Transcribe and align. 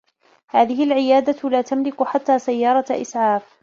هذه 0.47 0.83
العيادة 0.83 1.49
لا 1.49 1.61
تملك 1.61 2.03
حتّى 2.03 2.39
سيّارة 2.39 2.85
إسعاف. 3.01 3.57